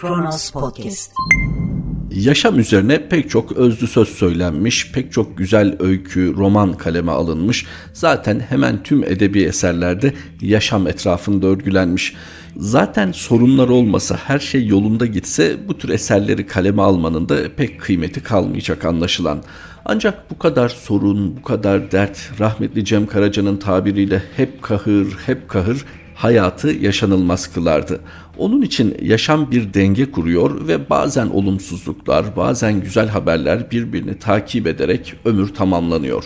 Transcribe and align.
Kronos 0.00 0.50
Podcast. 0.50 1.12
Yaşam 2.10 2.58
üzerine 2.58 3.08
pek 3.08 3.30
çok 3.30 3.52
özlü 3.52 3.86
söz 3.86 4.08
söylenmiş, 4.08 4.92
pek 4.92 5.12
çok 5.12 5.38
güzel 5.38 5.76
öykü, 5.80 6.34
roman 6.36 6.72
kaleme 6.72 7.12
alınmış. 7.12 7.66
Zaten 7.92 8.40
hemen 8.40 8.82
tüm 8.82 9.04
edebi 9.04 9.42
eserlerde 9.42 10.14
yaşam 10.40 10.86
etrafında 10.86 11.46
örgülenmiş. 11.46 12.14
Zaten 12.56 13.12
sorunlar 13.12 13.68
olmasa, 13.68 14.16
her 14.16 14.38
şey 14.38 14.66
yolunda 14.66 15.06
gitse 15.06 15.56
bu 15.68 15.78
tür 15.78 15.88
eserleri 15.88 16.46
kaleme 16.46 16.82
almanın 16.82 17.28
da 17.28 17.36
pek 17.56 17.80
kıymeti 17.80 18.22
kalmayacak 18.22 18.84
anlaşılan. 18.84 19.42
Ancak 19.84 20.30
bu 20.30 20.38
kadar 20.38 20.68
sorun, 20.68 21.36
bu 21.36 21.42
kadar 21.42 21.92
dert, 21.92 22.30
rahmetli 22.40 22.84
Cem 22.84 23.06
Karaca'nın 23.06 23.56
tabiriyle 23.56 24.22
hep 24.36 24.62
kahır, 24.62 25.06
hep 25.26 25.48
kahır 25.48 25.84
hayatı 26.20 26.68
yaşanılmaz 26.68 27.52
kılardı. 27.52 28.00
Onun 28.38 28.62
için 28.62 28.96
yaşam 29.02 29.50
bir 29.50 29.74
denge 29.74 30.10
kuruyor 30.10 30.68
ve 30.68 30.90
bazen 30.90 31.26
olumsuzluklar, 31.26 32.36
bazen 32.36 32.80
güzel 32.80 33.08
haberler 33.08 33.70
birbirini 33.70 34.18
takip 34.18 34.66
ederek 34.66 35.14
ömür 35.24 35.54
tamamlanıyor. 35.54 36.24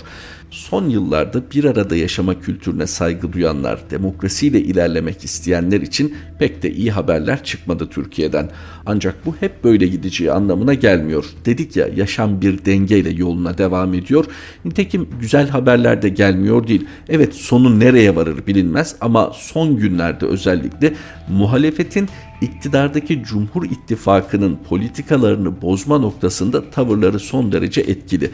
Son 0.54 0.88
yıllarda 0.88 1.42
bir 1.54 1.64
arada 1.64 1.96
yaşama 1.96 2.40
kültürüne 2.40 2.86
saygı 2.86 3.32
duyanlar, 3.32 3.80
demokrasiyle 3.90 4.60
ilerlemek 4.60 5.24
isteyenler 5.24 5.80
için 5.80 6.14
pek 6.38 6.62
de 6.62 6.72
iyi 6.72 6.92
haberler 6.92 7.44
çıkmadı 7.44 7.88
Türkiye'den. 7.90 8.50
Ancak 8.86 9.26
bu 9.26 9.34
hep 9.40 9.64
böyle 9.64 9.86
gideceği 9.86 10.32
anlamına 10.32 10.74
gelmiyor. 10.74 11.24
Dedik 11.44 11.76
ya 11.76 11.88
yaşam 11.96 12.40
bir 12.40 12.64
dengeyle 12.64 13.10
yoluna 13.10 13.58
devam 13.58 13.94
ediyor. 13.94 14.24
Nitekim 14.64 15.08
güzel 15.20 15.48
haberler 15.48 16.02
de 16.02 16.08
gelmiyor 16.08 16.66
değil. 16.68 16.86
Evet 17.08 17.34
sonu 17.34 17.80
nereye 17.80 18.16
varır 18.16 18.46
bilinmez 18.46 18.96
ama 19.00 19.32
son 19.34 19.76
günlerde 19.76 20.26
özellikle 20.26 20.94
muhalefetin 21.28 22.08
iktidardaki 22.40 23.22
Cumhur 23.24 23.64
İttifakı'nın 23.64 24.58
politikalarını 24.68 25.62
bozma 25.62 25.98
noktasında 25.98 26.70
tavırları 26.70 27.18
son 27.18 27.52
derece 27.52 27.80
etkili 27.80 28.30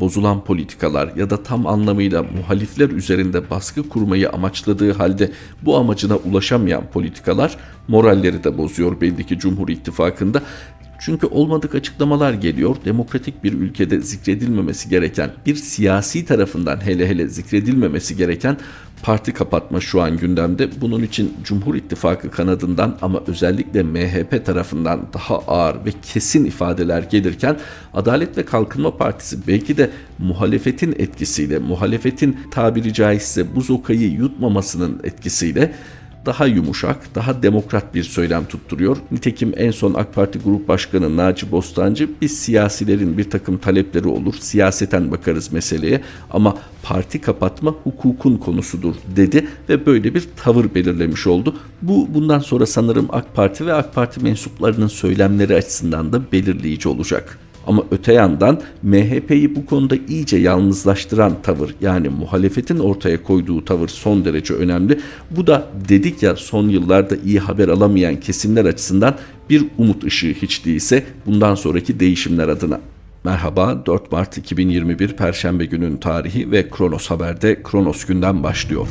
bozulan 0.00 0.44
politikalar 0.44 1.16
ya 1.16 1.30
da 1.30 1.42
tam 1.42 1.66
anlamıyla 1.66 2.22
muhalifler 2.22 2.88
üzerinde 2.88 3.50
baskı 3.50 3.88
kurmayı 3.88 4.30
amaçladığı 4.30 4.92
halde 4.92 5.30
bu 5.62 5.76
amacına 5.76 6.16
ulaşamayan 6.16 6.82
politikalar 6.92 7.56
moralleri 7.88 8.44
de 8.44 8.58
bozuyor 8.58 9.00
belli 9.00 9.26
ki 9.26 9.38
Cumhur 9.38 9.68
İttifakı'nda. 9.68 10.42
Çünkü 11.04 11.26
olmadık 11.26 11.74
açıklamalar 11.74 12.32
geliyor. 12.32 12.76
Demokratik 12.84 13.44
bir 13.44 13.52
ülkede 13.52 14.00
zikredilmemesi 14.00 14.88
gereken, 14.88 15.30
bir 15.46 15.54
siyasi 15.54 16.24
tarafından 16.24 16.84
hele 16.84 17.08
hele 17.08 17.28
zikredilmemesi 17.28 18.16
gereken 18.16 18.56
parti 19.02 19.32
kapatma 19.32 19.80
şu 19.80 20.02
an 20.02 20.16
gündemde. 20.16 20.80
Bunun 20.80 21.02
için 21.02 21.34
Cumhur 21.44 21.74
İttifakı 21.74 22.30
kanadından 22.30 22.98
ama 23.02 23.22
özellikle 23.26 23.82
MHP 23.82 24.46
tarafından 24.46 25.00
daha 25.12 25.38
ağır 25.38 25.84
ve 25.84 25.90
kesin 26.02 26.44
ifadeler 26.44 27.02
gelirken 27.02 27.58
Adalet 27.94 28.38
ve 28.38 28.44
Kalkınma 28.44 28.96
Partisi 28.96 29.46
belki 29.46 29.76
de 29.76 29.90
muhalefetin 30.18 30.94
etkisiyle, 30.98 31.58
muhalefetin 31.58 32.38
tabiri 32.50 32.92
caizse 32.92 33.54
bu 33.56 33.60
zokayı 33.60 34.10
yutmamasının 34.10 35.00
etkisiyle 35.04 35.74
daha 36.26 36.46
yumuşak, 36.46 37.14
daha 37.14 37.42
demokrat 37.42 37.94
bir 37.94 38.02
söylem 38.02 38.44
tutturuyor. 38.44 38.96
Nitekim 39.10 39.52
en 39.56 39.70
son 39.70 39.94
AK 39.94 40.14
Parti 40.14 40.38
Grup 40.38 40.68
Başkanı 40.68 41.16
Naci 41.16 41.52
Bostancı 41.52 42.10
biz 42.20 42.38
siyasilerin 42.38 43.18
bir 43.18 43.30
takım 43.30 43.58
talepleri 43.58 44.08
olur, 44.08 44.34
siyaseten 44.40 45.10
bakarız 45.10 45.52
meseleye 45.52 46.00
ama 46.30 46.56
parti 46.82 47.20
kapatma 47.20 47.74
hukukun 47.84 48.36
konusudur 48.36 48.94
dedi 49.16 49.48
ve 49.68 49.86
böyle 49.86 50.14
bir 50.14 50.28
tavır 50.36 50.74
belirlemiş 50.74 51.26
oldu. 51.26 51.56
Bu 51.82 52.08
bundan 52.14 52.38
sonra 52.38 52.66
sanırım 52.66 53.08
AK 53.12 53.34
Parti 53.34 53.66
ve 53.66 53.74
AK 53.74 53.94
Parti 53.94 54.22
mensuplarının 54.22 54.86
söylemleri 54.86 55.54
açısından 55.54 56.12
da 56.12 56.32
belirleyici 56.32 56.88
olacak. 56.88 57.38
Ama 57.66 57.84
öte 57.90 58.12
yandan 58.12 58.60
MHP'yi 58.82 59.56
bu 59.56 59.66
konuda 59.66 59.96
iyice 60.08 60.36
yalnızlaştıran 60.36 61.32
tavır 61.42 61.74
yani 61.80 62.08
muhalefetin 62.08 62.78
ortaya 62.78 63.22
koyduğu 63.22 63.64
tavır 63.64 63.88
son 63.88 64.24
derece 64.24 64.54
önemli. 64.54 65.00
Bu 65.30 65.46
da 65.46 65.66
dedik 65.88 66.22
ya 66.22 66.36
son 66.36 66.68
yıllarda 66.68 67.16
iyi 67.16 67.40
haber 67.40 67.68
alamayan 67.68 68.16
kesimler 68.16 68.64
açısından 68.64 69.14
bir 69.50 69.64
umut 69.78 70.04
ışığı 70.04 70.32
hiç 70.42 70.64
değilse 70.64 71.04
bundan 71.26 71.54
sonraki 71.54 72.00
değişimler 72.00 72.48
adına. 72.48 72.80
Merhaba 73.24 73.86
4 73.86 74.12
Mart 74.12 74.38
2021 74.38 75.08
Perşembe 75.08 75.64
günün 75.64 75.96
tarihi 75.96 76.50
ve 76.50 76.70
Kronos 76.70 77.10
Haber'de 77.10 77.62
Kronos 77.62 78.04
günden 78.04 78.42
başlıyor. 78.42 78.88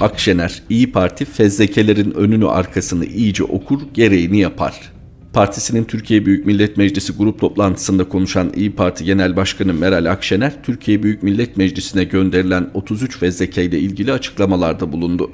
Akşener, 0.00 0.62
İyi 0.70 0.92
Parti 0.92 1.24
fezlekelerin 1.24 2.10
önünü 2.10 2.48
arkasını 2.48 3.04
iyice 3.04 3.44
okur, 3.44 3.80
gereğini 3.94 4.38
yapar. 4.38 4.95
Partisi'nin 5.36 5.84
Türkiye 5.84 6.26
Büyük 6.26 6.46
Millet 6.46 6.76
Meclisi 6.76 7.12
grup 7.12 7.40
toplantısında 7.40 8.08
konuşan 8.08 8.52
İyi 8.56 8.72
Parti 8.72 9.04
Genel 9.04 9.36
Başkanı 9.36 9.74
Meral 9.74 10.10
Akşener, 10.10 10.52
Türkiye 10.62 11.02
Büyük 11.02 11.22
Millet 11.22 11.56
Meclisi'ne 11.56 12.04
gönderilen 12.04 12.70
33 12.74 13.18
fezleke 13.18 13.64
ile 13.64 13.78
ilgili 13.78 14.12
açıklamalarda 14.12 14.92
bulundu. 14.92 15.30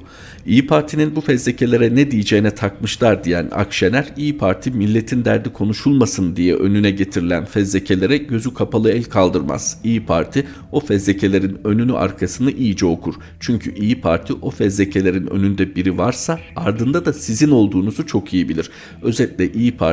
İyi 0.47 0.67
Parti'nin 0.67 1.17
bu 1.17 1.21
fezlekelere 1.21 1.95
ne 1.95 2.11
diyeceğine 2.11 2.51
takmışlar 2.51 3.25
diyen 3.25 3.49
Akşener, 3.53 4.07
İyi 4.17 4.39
Parti 4.39 4.71
milletin 4.71 5.25
derdi 5.25 5.53
konuşulmasın 5.53 6.37
diye 6.37 6.55
önüne 6.55 6.91
getirilen 6.91 7.45
fezlekelere 7.45 8.17
gözü 8.17 8.55
kapalı 8.55 8.91
el 8.91 9.05
kaldırmaz. 9.05 9.81
İyi 9.85 10.07
Parti 10.07 10.47
o 10.73 10.81
fezlekelerin 10.81 11.59
önünü 11.65 11.93
arkasını 11.93 12.51
iyice 12.51 12.87
okur. 12.87 13.15
Çünkü 13.41 13.75
İyi 13.75 14.01
Parti 14.01 14.33
o 14.33 14.51
fezlekelerin 14.51 15.27
önünde 15.27 15.77
biri 15.77 15.99
varsa 15.99 16.39
ardında 16.57 17.05
da 17.05 17.13
sizin 17.13 17.51
olduğunuzu 17.51 18.07
çok 18.07 18.35
iyi 18.35 18.49
bilir. 18.49 18.71
Özetle 19.03 19.53
İyi 19.53 19.77
Parti 19.77 19.92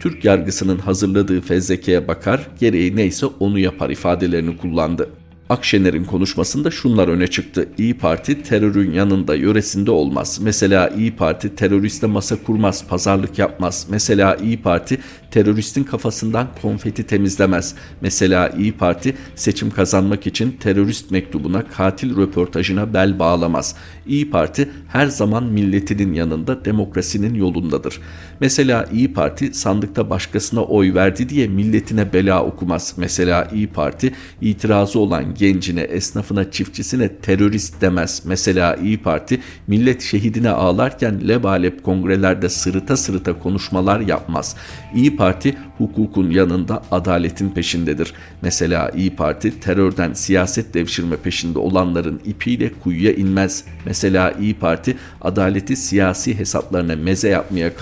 Türk 0.00 0.24
yargısının 0.24 0.78
hazırladığı 0.78 1.40
fezlekeye 1.40 2.08
bakar, 2.08 2.48
gereği 2.60 2.96
neyse 2.96 3.26
onu 3.26 3.58
yapar 3.58 3.90
ifadelerini 3.90 4.56
kullandı. 4.56 5.08
Akşener'in 5.50 6.04
konuşmasında 6.04 6.70
şunlar 6.70 7.08
öne 7.08 7.26
çıktı. 7.26 7.68
İyi 7.78 7.94
Parti 7.94 8.42
terörün 8.42 8.92
yanında 8.92 9.34
yöresinde 9.34 9.90
olmaz. 9.90 10.38
Mesela 10.42 10.88
İyi 10.88 11.16
Parti 11.16 11.54
teröriste 11.54 12.06
masa 12.06 12.36
kurmaz, 12.42 12.86
pazarlık 12.88 13.38
yapmaz. 13.38 13.86
Mesela 13.90 14.34
İyi 14.34 14.62
Parti 14.62 14.98
teröristin 15.30 15.84
kafasından 15.84 16.48
konfeti 16.62 17.02
temizlemez. 17.06 17.74
Mesela 18.00 18.48
İyi 18.48 18.72
Parti 18.72 19.16
seçim 19.34 19.70
kazanmak 19.70 20.26
için 20.26 20.52
terörist 20.52 21.10
mektubuna, 21.10 21.68
katil 21.68 22.16
röportajına 22.16 22.94
bel 22.94 23.18
bağlamaz. 23.18 23.76
İyi 24.06 24.30
Parti 24.30 24.68
her 24.88 25.06
zaman 25.06 25.44
milletinin 25.44 26.12
yanında, 26.12 26.64
demokrasinin 26.64 27.34
yolundadır. 27.34 28.00
Mesela 28.40 28.86
İyi 28.92 29.12
Parti 29.12 29.54
sandıkta 29.54 30.10
başkasına 30.10 30.64
oy 30.64 30.94
verdi 30.94 31.28
diye 31.28 31.48
milletine 31.48 32.12
bela 32.12 32.44
okumaz. 32.44 32.94
Mesela 32.96 33.48
İyi 33.54 33.66
Parti 33.66 34.12
itirazı 34.40 34.98
olan 34.98 35.34
gencine, 35.34 35.80
esnafına, 35.80 36.50
çiftçisine 36.50 37.08
terörist 37.16 37.80
demez. 37.80 38.22
Mesela 38.24 38.76
İyi 38.76 38.98
Parti 38.98 39.40
millet 39.66 40.02
şehidine 40.02 40.50
ağlarken 40.50 41.28
lebalep 41.28 41.84
kongrelerde 41.84 42.48
sırıta 42.48 42.96
sırıta 42.96 43.38
konuşmalar 43.38 44.00
yapmaz. 44.00 44.56
İyi 44.94 45.16
Parti 45.16 45.56
hukukun 45.78 46.30
yanında 46.30 46.82
adaletin 46.90 47.48
peşindedir. 47.48 48.12
Mesela 48.42 48.90
İyi 48.96 49.16
Parti 49.16 49.60
terörden 49.60 50.12
siyaset 50.12 50.74
devşirme 50.74 51.16
peşinde 51.16 51.58
olanların 51.58 52.20
ipiyle 52.24 52.72
kuyuya 52.82 53.12
inmez. 53.12 53.64
Mesela 53.86 54.32
İyi 54.40 54.54
Parti 54.54 54.96
adaleti 55.20 55.76
siyasi 55.76 56.38
hesaplarına 56.38 56.96
meze 56.96 57.28
yapmaya 57.28 57.76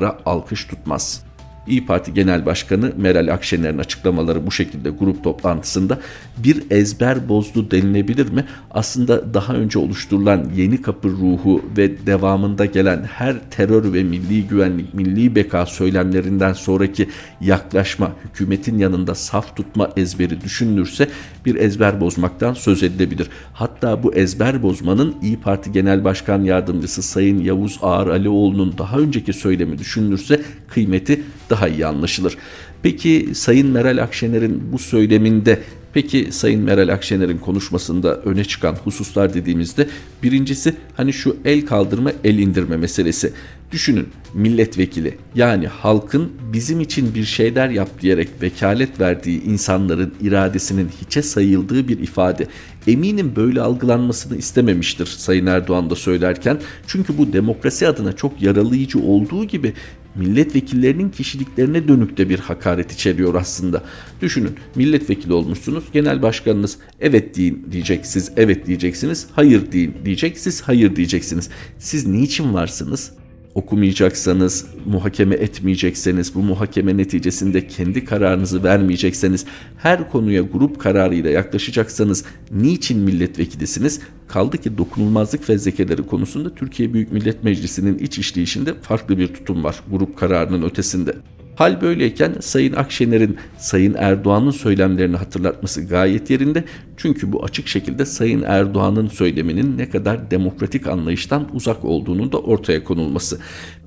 kalkanlara 0.00 0.18
alkış 0.26 0.64
tutmaz.'' 0.64 1.29
İyi 1.66 1.86
Parti 1.86 2.14
Genel 2.14 2.46
Başkanı 2.46 2.92
Meral 2.96 3.32
Akşener'in 3.32 3.78
açıklamaları 3.78 4.46
bu 4.46 4.50
şekilde 4.50 4.90
grup 4.90 5.24
toplantısında 5.24 5.98
bir 6.38 6.62
ezber 6.70 7.28
bozdu 7.28 7.70
denilebilir 7.70 8.32
mi? 8.32 8.44
Aslında 8.70 9.34
daha 9.34 9.54
önce 9.54 9.78
oluşturulan 9.78 10.50
yeni 10.56 10.82
kapı 10.82 11.08
ruhu 11.08 11.64
ve 11.76 12.06
devamında 12.06 12.64
gelen 12.64 13.04
her 13.04 13.36
terör 13.50 13.92
ve 13.92 14.02
milli 14.02 14.48
güvenlik, 14.48 14.94
milli 14.94 15.34
beka 15.34 15.66
söylemlerinden 15.66 16.52
sonraki 16.52 17.08
yaklaşma, 17.40 18.12
hükümetin 18.24 18.78
yanında 18.78 19.14
saf 19.14 19.56
tutma 19.56 19.90
ezberi 19.96 20.40
düşünülürse 20.40 21.08
bir 21.46 21.54
ezber 21.54 22.00
bozmaktan 22.00 22.54
söz 22.54 22.82
edilebilir. 22.82 23.28
Hatta 23.52 24.02
bu 24.02 24.14
ezber 24.14 24.62
bozmanın 24.62 25.16
İyi 25.22 25.40
Parti 25.40 25.72
Genel 25.72 26.04
Başkan 26.04 26.42
Yardımcısı 26.42 27.02
Sayın 27.02 27.38
Yavuz 27.38 27.78
Ağar 27.82 28.06
Alioğlu'nun 28.06 28.74
daha 28.78 28.98
önceki 28.98 29.32
söylemi 29.32 29.78
düşünülürse 29.78 30.42
kıymeti 30.68 31.22
daha 31.50 31.68
iyi 31.68 31.86
anlaşılır. 31.86 32.36
Peki 32.82 33.28
Sayın 33.34 33.68
Meral 33.68 34.02
Akşener'in 34.02 34.72
bu 34.72 34.78
söyleminde 34.78 35.60
Peki 35.92 36.28
Sayın 36.30 36.62
Meral 36.62 36.88
Akşener'in 36.88 37.38
konuşmasında 37.38 38.16
öne 38.16 38.44
çıkan 38.44 38.76
hususlar 38.84 39.34
dediğimizde 39.34 39.88
birincisi 40.22 40.74
hani 40.96 41.12
şu 41.12 41.36
el 41.44 41.66
kaldırma 41.66 42.12
el 42.24 42.38
indirme 42.38 42.76
meselesi. 42.76 43.32
Düşünün 43.72 44.08
milletvekili 44.34 45.18
yani 45.34 45.66
halkın 45.66 46.32
bizim 46.52 46.80
için 46.80 47.14
bir 47.14 47.24
şeyler 47.24 47.68
yap 47.68 47.88
diyerek 48.00 48.28
vekalet 48.42 49.00
verdiği 49.00 49.42
insanların 49.42 50.14
iradesinin 50.20 50.88
hiçe 51.00 51.22
sayıldığı 51.22 51.88
bir 51.88 51.98
ifade. 51.98 52.46
Eminim 52.86 53.32
böyle 53.36 53.60
algılanmasını 53.60 54.36
istememiştir 54.36 55.06
Sayın 55.06 55.46
Erdoğan 55.46 55.90
da 55.90 55.94
söylerken. 55.96 56.60
Çünkü 56.86 57.18
bu 57.18 57.32
demokrasi 57.32 57.88
adına 57.88 58.12
çok 58.12 58.42
yaralayıcı 58.42 58.98
olduğu 58.98 59.44
gibi 59.44 59.72
milletvekillerinin 60.14 61.10
kişiliklerine 61.10 61.88
dönük 61.88 62.16
de 62.16 62.28
bir 62.28 62.38
hakaret 62.38 62.92
içeriyor 62.92 63.34
aslında. 63.34 63.84
Düşünün 64.22 64.52
milletvekili 64.74 65.32
olmuşsunuz 65.32 65.84
genel 65.92 66.22
başkanınız 66.22 66.78
evet 67.00 67.36
deyin 67.36 67.66
diyecek 67.72 68.06
siz 68.06 68.32
evet 68.36 68.66
diyeceksiniz 68.66 69.26
hayır 69.32 69.72
deyin 69.72 69.94
diyecek 70.04 70.38
siz 70.38 70.62
hayır 70.62 70.96
diyeceksiniz. 70.96 71.50
Siz 71.78 72.06
niçin 72.06 72.54
varsınız? 72.54 73.19
Okumayacaksanız, 73.54 74.66
muhakeme 74.86 75.34
etmeyecekseniz, 75.34 76.34
bu 76.34 76.42
muhakeme 76.42 76.96
neticesinde 76.96 77.66
kendi 77.66 78.04
kararınızı 78.04 78.64
vermeyecekseniz, 78.64 79.46
her 79.78 80.10
konuya 80.10 80.42
grup 80.42 80.78
kararıyla 80.78 81.30
yaklaşacaksanız 81.30 82.24
niçin 82.50 82.98
milletvekilisiniz? 82.98 84.00
Kaldı 84.28 84.58
ki 84.58 84.78
dokunulmazlık 84.78 85.44
fezlekeleri 85.44 86.02
konusunda 86.02 86.54
Türkiye 86.54 86.94
Büyük 86.94 87.12
Millet 87.12 87.44
Meclisi'nin 87.44 87.98
iç 87.98 88.18
işleyişinde 88.18 88.74
farklı 88.74 89.18
bir 89.18 89.28
tutum 89.28 89.64
var 89.64 89.80
grup 89.90 90.18
kararının 90.18 90.62
ötesinde. 90.62 91.14
Hal 91.60 91.80
böyleyken 91.80 92.34
Sayın 92.40 92.72
Akşener'in 92.72 93.36
Sayın 93.58 93.94
Erdoğan'ın 93.98 94.50
söylemlerini 94.50 95.16
hatırlatması 95.16 95.86
gayet 95.86 96.30
yerinde. 96.30 96.64
Çünkü 96.96 97.32
bu 97.32 97.44
açık 97.44 97.68
şekilde 97.68 98.04
Sayın 98.04 98.42
Erdoğan'ın 98.42 99.08
söyleminin 99.08 99.78
ne 99.78 99.90
kadar 99.90 100.30
demokratik 100.30 100.86
anlayıştan 100.86 101.48
uzak 101.52 101.84
olduğunu 101.84 102.32
da 102.32 102.38
ortaya 102.38 102.84
konulması. 102.84 103.40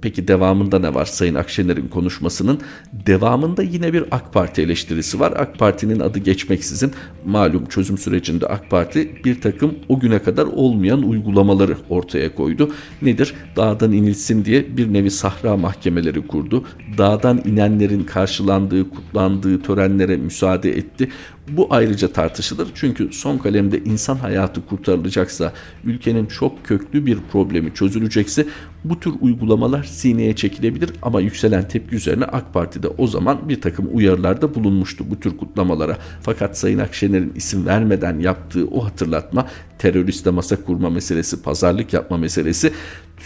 Peki 0.04 0.28
devamında 0.28 0.80
ne 0.80 0.94
var 0.94 1.06
Sayın 1.06 1.36
Akşener'in 1.36 1.88
konuşmasının? 1.88 2.60
Devamında 2.94 3.64
yine 3.64 3.94
bir 3.94 4.04
AK 4.12 4.34
Parti 4.34 4.62
eleştirisi 4.62 5.20
var. 5.20 5.34
AK 5.36 5.60
Parti'nin 5.60 6.00
adı 6.00 6.20
geçmeksizin 6.20 6.92
malum 7.26 7.66
çözüm 7.66 7.98
sürecinde 7.98 8.48
AK 8.48 8.70
Parti 8.70 9.16
bir 9.26 9.42
takım 9.42 9.76
o 9.90 10.00
güne 10.00 10.20
kadar 10.20 10.46
olmayan 10.46 11.04
uygulamaları 11.04 11.78
ortaya 11.90 12.36
koydu. 12.36 12.72
Nedir? 13.02 13.34
Dağdan 13.56 13.92
inilsin 13.92 14.46
diye 14.46 14.78
bir 14.78 14.94
nevi 14.94 15.12
sahra 15.12 15.58
mahkemeleri 15.58 16.28
kurdu. 16.28 16.66
Dağdan 16.98 17.42
inenlerin 17.46 18.04
karşılandığı, 18.04 18.90
kutlandığı 18.90 19.62
törenlere 19.62 20.18
müsaade 20.18 20.78
etti. 20.78 21.10
Bu 21.50 21.68
ayrıca 21.70 22.14
tartışılır 22.14 22.68
çünkü 22.76 23.14
son 23.14 23.38
kalemde 23.38 23.80
insan 23.80 24.16
hayatı 24.16 24.66
kurtarılacaksa, 24.66 25.54
ülkenin 25.84 26.26
çok 26.26 26.66
köklü 26.66 27.06
bir 27.06 27.18
problemi 27.32 27.74
çözülecekse 27.74 28.46
bu 28.84 29.00
tür 29.00 29.14
uygulamalar 29.22 29.84
sineye 29.84 30.36
çekilebilir 30.36 30.92
ama 31.02 31.22
yükselen 31.22 31.68
tepki 31.68 31.96
üzerine 31.96 32.26
AK 32.26 32.54
Parti 32.54 32.84
de 32.84 32.88
o 32.88 33.08
zaman 33.08 33.50
bir 33.50 33.62
takım 33.62 33.90
uyarılarda 33.92 34.56
bulunmuştu 34.56 35.06
bu 35.12 35.20
tür 35.20 35.38
kutlamalara. 35.38 35.98
Fakat 36.22 36.58
Sayın 36.58 36.80
Akşener'in 36.80 37.34
isim 37.36 37.66
vermeden 37.66 38.20
yaptığı 38.20 38.68
o 38.68 38.86
hatırlatma 38.86 39.48
teröriste 39.80 40.30
masa 40.30 40.64
kurma 40.64 40.90
meselesi, 40.90 41.42
pazarlık 41.42 41.94
yapma 41.94 42.18
meselesi 42.18 42.74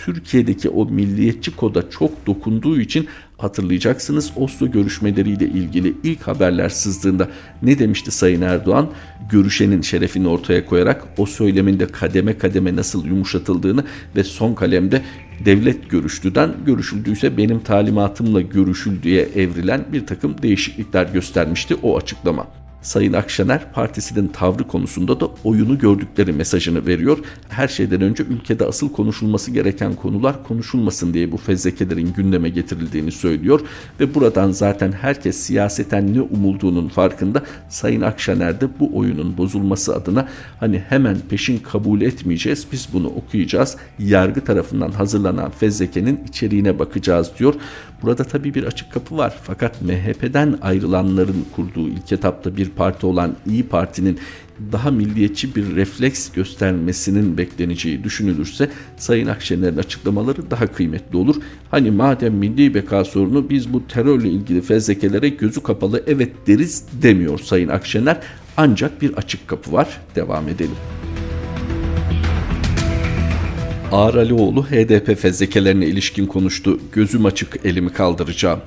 Türkiye'deki 0.06 0.70
o 0.70 0.86
milliyetçi 0.86 1.56
koda 1.56 1.90
çok 1.90 2.28
dokunduğu 2.28 2.80
için 2.80 3.08
hatırlayacaksınız 3.38 4.32
Oslo 4.36 4.72
görüşmeleriyle 4.72 5.46
ilgili 5.46 5.94
ilk 6.04 6.22
haberler 6.22 6.70
sızdığında 6.70 7.30
ne 7.62 7.80
demişti 7.80 8.12
Sayın 8.12 8.42
Erdoğan? 8.42 8.90
Görüşenin 9.32 9.82
şerefini 9.82 10.28
ortaya 10.28 10.66
koyarak 10.66 11.04
o 11.18 11.26
söyleminde 11.26 11.88
kademe 11.88 12.38
kademe 12.38 12.76
nasıl 12.76 13.06
yumuşatıldığını 13.06 13.84
ve 14.16 14.24
son 14.24 14.54
kalemde 14.54 15.02
devlet 15.46 15.90
görüştüden 15.90 16.52
görüşüldüyse 16.66 17.38
benim 17.38 17.60
talimatımla 17.60 18.42
görüşüldüğe 18.42 19.22
evrilen 19.36 19.86
bir 19.94 20.06
takım 20.06 20.42
değişiklikler 20.42 21.06
göstermişti 21.06 21.76
o 21.84 21.98
açıklama. 21.98 22.48
Sayın 22.88 23.14
Akşener 23.14 23.72
partisinin 23.74 24.28
tavrı 24.28 24.64
konusunda 24.64 25.20
da 25.20 25.30
oyunu 25.44 25.80
gördükleri 25.80 26.34
mesajını 26.34 26.86
veriyor. 26.86 27.18
Her 27.50 27.68
şeyden 27.68 28.02
önce 28.02 28.24
ülkede 28.24 28.66
asıl 28.66 28.92
konuşulması 28.92 29.52
gereken 29.52 29.96
konular 29.96 30.44
konuşulmasın 30.44 31.14
diye 31.14 31.32
bu 31.32 31.38
fezlekelerin 31.38 32.14
gündeme 32.14 32.50
getirildiğini 32.50 33.12
söylüyor 33.12 33.60
ve 34.00 34.16
buradan 34.16 34.52
zaten 34.52 34.92
herkes 34.92 35.38
siyaseten 35.38 36.14
ne 36.14 36.22
umulduğunun 36.22 36.88
farkında. 36.88 37.44
Sayın 37.70 38.02
Akşener 38.02 38.62
de 38.62 38.68
bu 38.80 38.98
oyunun 38.98 39.38
bozulması 39.38 39.96
adına 39.96 40.28
hani 40.60 40.80
hemen 40.80 41.18
peşin 41.30 41.58
kabul 41.58 42.02
etmeyeceğiz. 42.02 42.68
Biz 42.72 42.88
bunu 42.94 43.08
okuyacağız. 43.08 43.78
Yargı 44.00 44.42
tarafından 44.42 44.92
hazırlanan 44.92 45.52
fezlekenin 45.52 46.20
içeriğine 46.30 46.80
bakacağız 46.80 47.32
diyor. 47.40 47.54
Burada 48.02 48.24
tabii 48.24 48.54
bir 48.54 48.64
açık 48.64 48.92
kapı 48.92 49.18
var. 49.18 49.38
Fakat 49.44 49.82
MHP'den 49.82 50.58
ayrılanların 50.62 51.46
kurduğu 51.56 51.88
ilk 51.88 52.12
etapta 52.12 52.58
bir 52.58 52.70
parti 52.70 53.06
olan 53.06 53.36
İyi 53.46 53.64
Parti'nin 53.64 54.20
daha 54.72 54.92
milliyetçi 54.92 55.56
bir 55.56 55.76
refleks 55.76 56.32
göstermesinin 56.32 57.38
bekleneceği 57.38 58.04
düşünülürse 58.04 58.70
Sayın 58.98 59.28
Akşener'in 59.28 59.78
açıklamaları 59.78 60.52
daha 60.52 60.68
kıymetli 60.68 61.18
olur. 61.18 61.36
Hani 61.72 61.92
madem 61.92 62.34
milli 62.34 62.74
beka 62.74 63.06
sorunu 63.06 63.50
biz 63.50 63.74
bu 63.74 63.88
terörle 63.88 64.30
ilgili 64.30 64.62
fezlekelere 64.62 65.30
gözü 65.30 65.64
kapalı 65.64 66.04
evet 66.08 66.48
deriz 66.48 66.86
demiyor 67.02 67.40
Sayın 67.40 67.70
Akşener. 67.70 68.18
Ancak 68.58 69.02
bir 69.02 69.14
açık 69.14 69.48
kapı 69.48 69.72
var. 69.72 70.02
Devam 70.16 70.48
edelim. 70.48 71.07
Ağar 73.92 74.14
Alioğlu 74.14 74.66
HDP 74.66 75.18
fezlekelerine 75.22 75.86
ilişkin 75.86 76.26
konuştu. 76.26 76.80
Gözüm 76.92 77.26
açık 77.26 77.66
elimi 77.66 77.94
kaldıracağım. 77.94 78.60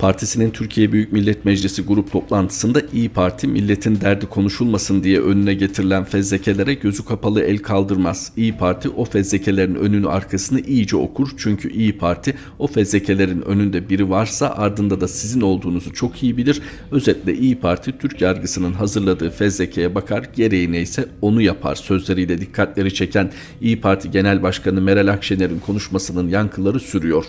Partisinin 0.00 0.50
Türkiye 0.50 0.92
Büyük 0.92 1.12
Millet 1.12 1.44
Meclisi 1.44 1.82
grup 1.82 2.12
toplantısında 2.12 2.82
İyi 2.92 3.08
Parti 3.08 3.46
milletin 3.46 4.00
derdi 4.00 4.26
konuşulmasın 4.26 5.02
diye 5.04 5.20
önüne 5.20 5.54
getirilen 5.54 6.04
fezlekelere 6.04 6.74
gözü 6.74 7.04
kapalı 7.04 7.42
el 7.42 7.58
kaldırmaz. 7.58 8.32
İyi 8.36 8.56
Parti 8.56 8.88
o 8.88 9.04
fezlekelerin 9.04 9.74
önünü 9.74 10.08
arkasını 10.08 10.60
iyice 10.60 10.96
okur 10.96 11.28
çünkü 11.36 11.70
İyi 11.72 11.98
Parti 11.98 12.34
o 12.58 12.66
fezlekelerin 12.66 13.40
önünde 13.40 13.88
biri 13.88 14.10
varsa 14.10 14.48
ardında 14.48 15.00
da 15.00 15.08
sizin 15.08 15.40
olduğunuzu 15.40 15.92
çok 15.92 16.22
iyi 16.22 16.36
bilir. 16.36 16.62
Özetle 16.90 17.34
İyi 17.34 17.56
Parti 17.56 17.98
Türk 17.98 18.20
yargısının 18.20 18.72
hazırladığı 18.72 19.30
fezlekeye 19.30 19.94
bakar 19.94 20.24
gereği 20.36 20.72
neyse 20.72 21.08
onu 21.20 21.42
yapar 21.42 21.74
sözleriyle 21.74 22.40
dikkatleri 22.40 22.94
çeken 22.94 23.32
İyi 23.60 23.80
Parti 23.80 24.10
Genel 24.10 24.42
Başkanı 24.42 24.80
Meral 24.80 25.08
Akşener'in 25.08 25.58
konuşmasının 25.58 26.28
yankıları 26.28 26.80
sürüyor. 26.80 27.24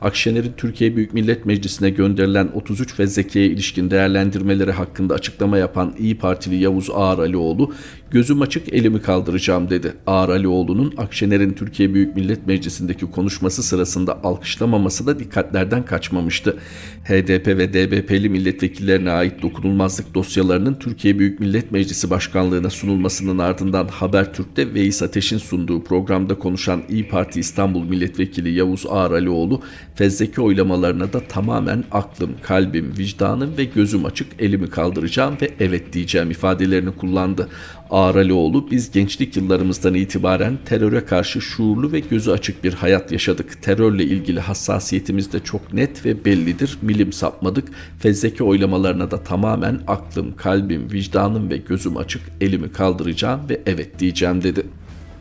Akşener'in 0.00 0.52
Türkiye 0.56 0.96
Büyük 0.96 1.14
Millet 1.14 1.46
Meclisi'ne 1.46 1.90
gönderilen 2.14 2.50
33 2.54 2.94
fezlekeye 2.94 3.46
ilişkin 3.46 3.90
değerlendirmeleri 3.90 4.72
hakkında 4.72 5.14
açıklama 5.14 5.58
yapan 5.58 5.94
İyi 5.98 6.18
Partili 6.18 6.56
Yavuz 6.56 6.90
Ağar 6.90 7.18
Alioğlu 7.18 7.74
gözüm 8.10 8.42
açık 8.42 8.72
elimi 8.72 9.02
kaldıracağım 9.02 9.70
dedi. 9.70 9.92
Ağar 10.06 10.28
Alioğlu'nun 10.28 10.94
Akşener'in 10.96 11.52
Türkiye 11.52 11.94
Büyük 11.94 12.16
Millet 12.16 12.46
Meclisi'ndeki 12.46 13.10
konuşması 13.10 13.62
sırasında 13.62 14.24
alkışlamaması 14.24 15.06
da 15.06 15.18
dikkatlerden 15.18 15.84
kaçmamıştı. 15.84 16.56
HDP 17.04 17.46
ve 17.46 17.72
DBP'li 17.72 18.28
milletvekillerine 18.28 19.10
ait 19.10 19.42
dokunulmazlık 19.42 20.14
dosyalarının 20.14 20.74
Türkiye 20.74 21.18
Büyük 21.18 21.40
Millet 21.40 21.72
Meclisi 21.72 22.10
Başkanlığı'na 22.10 22.70
sunulmasının 22.70 23.38
ardından 23.38 23.88
Habertürk'te 23.88 24.74
Veys 24.74 25.02
Ateş'in 25.02 25.38
sunduğu 25.38 25.84
programda 25.84 26.34
konuşan 26.34 26.82
İyi 26.88 27.08
Parti 27.08 27.40
İstanbul 27.40 27.84
Milletvekili 27.84 28.50
Yavuz 28.50 28.86
Ağar 28.88 29.10
Alioğlu, 29.10 29.62
fezleke 29.94 30.40
oylamalarına 30.40 31.12
da 31.12 31.20
tamamen 31.20 31.84
aklım, 31.92 32.30
kalbim, 32.42 32.92
vicdanım 32.98 33.58
ve 33.58 33.64
gözüm 33.64 34.04
açık 34.04 34.28
elimi 34.38 34.70
kaldıracağım 34.70 35.36
ve 35.42 35.50
evet 35.60 35.92
diyeceğim 35.92 36.30
ifadelerini 36.30 36.92
kullandı. 36.92 37.48
Ağralioğlu 37.90 38.70
biz 38.70 38.90
gençlik 38.90 39.36
yıllarımızdan 39.36 39.94
itibaren 39.94 40.58
teröre 40.64 41.04
karşı 41.04 41.40
şuurlu 41.40 41.92
ve 41.92 42.00
gözü 42.00 42.30
açık 42.30 42.64
bir 42.64 42.74
hayat 42.74 43.12
yaşadık. 43.12 43.62
Terörle 43.62 44.04
ilgili 44.04 44.40
hassasiyetimiz 44.40 45.32
de 45.32 45.40
çok 45.40 45.72
net 45.72 46.06
ve 46.06 46.24
bellidir. 46.24 46.78
Milim 46.82 47.12
sapmadık. 47.12 47.68
Fezleke 47.98 48.44
oylamalarına 48.44 49.10
da 49.10 49.22
tamamen 49.22 49.80
aklım, 49.86 50.36
kalbim, 50.36 50.92
vicdanım 50.92 51.50
ve 51.50 51.56
gözüm 51.56 51.96
açık 51.96 52.22
elimi 52.40 52.72
kaldıracağım 52.72 53.40
ve 53.48 53.60
evet 53.66 53.98
diyeceğim 53.98 54.42
dedi. 54.42 54.66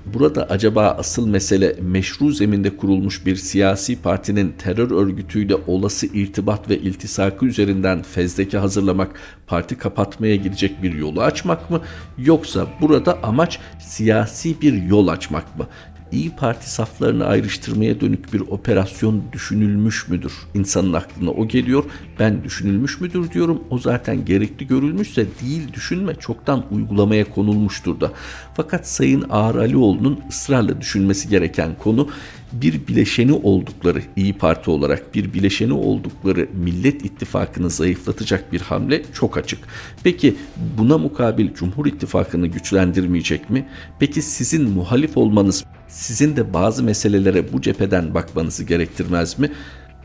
Burada 0.05 0.43
acaba 0.49 0.87
asıl 0.99 1.27
mesele 1.27 1.75
meşru 1.81 2.31
zeminde 2.31 2.77
kurulmuş 2.77 3.25
bir 3.25 3.35
siyasi 3.35 4.01
partinin 4.01 4.53
terör 4.57 4.91
örgütüyle 4.91 5.55
olası 5.67 6.05
irtibat 6.05 6.69
ve 6.69 6.77
iltisakı 6.77 7.45
üzerinden 7.45 8.01
fezleke 8.01 8.57
hazırlamak, 8.57 9.19
parti 9.47 9.77
kapatmaya 9.77 10.35
gidecek 10.35 10.83
bir 10.83 10.93
yolu 10.93 11.21
açmak 11.21 11.69
mı? 11.69 11.81
Yoksa 12.17 12.67
burada 12.81 13.17
amaç 13.23 13.59
siyasi 13.79 14.61
bir 14.61 14.83
yol 14.83 15.07
açmak 15.07 15.59
mı? 15.59 15.67
İyi 16.13 16.29
Parti 16.29 16.71
saflarını 16.71 17.25
ayrıştırmaya 17.25 18.01
dönük 18.01 18.33
bir 18.33 18.39
operasyon 18.39 19.23
düşünülmüş 19.31 20.07
müdür? 20.07 20.33
İnsanın 20.53 20.93
aklına 20.93 21.29
o 21.31 21.47
geliyor. 21.47 21.83
Ben 22.19 22.43
düşünülmüş 22.43 23.01
müdür 23.01 23.31
diyorum. 23.31 23.63
O 23.69 23.77
zaten 23.77 24.25
gerekli 24.25 24.67
görülmüşse 24.67 25.25
değil 25.41 25.73
düşünme 25.73 26.15
çoktan 26.15 26.65
uygulamaya 26.71 27.29
konulmuştur 27.29 27.99
da. 27.99 28.11
Fakat 28.55 28.87
Sayın 28.87 29.25
Ağar 29.29 29.55
Alioğlu'nun 29.55 30.19
ısrarla 30.29 30.81
düşünmesi 30.81 31.29
gereken 31.29 31.75
konu 31.79 32.09
bir 32.53 32.87
bileşeni 32.87 33.33
oldukları 33.33 34.01
İyi 34.15 34.33
Parti 34.33 34.71
olarak 34.71 35.15
bir 35.15 35.33
bileşeni 35.33 35.73
oldukları 35.73 36.47
Millet 36.53 37.05
İttifakı'nı 37.05 37.69
zayıflatacak 37.69 38.53
bir 38.53 38.61
hamle 38.61 39.03
çok 39.13 39.37
açık. 39.37 39.59
Peki 40.03 40.35
buna 40.77 40.97
mukabil 40.97 41.53
Cumhur 41.53 41.85
İttifakı'nı 41.85 42.47
güçlendirmeyecek 42.47 43.49
mi? 43.49 43.65
Peki 43.99 44.21
sizin 44.21 44.69
muhalif 44.69 45.17
olmanız 45.17 45.63
sizin 45.93 46.35
de 46.35 46.53
bazı 46.53 46.83
meselelere 46.83 47.53
bu 47.53 47.61
cepheden 47.61 48.13
bakmanızı 48.13 48.63
gerektirmez 48.63 49.39
mi? 49.39 49.51